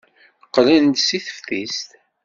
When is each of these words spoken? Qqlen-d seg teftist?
Qqlen-d 0.47 0.97
seg 1.01 1.21
teftist? 1.25 1.89